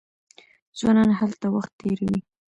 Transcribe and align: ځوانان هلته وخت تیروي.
ځوانان 0.77 1.09
هلته 1.19 1.45
وخت 1.55 1.71
تیروي. 1.79 2.19